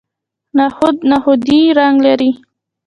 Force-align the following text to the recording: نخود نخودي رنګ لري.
نخود 0.57 0.95
نخودي 1.09 1.61
رنګ 1.77 1.95
لري. 2.07 2.31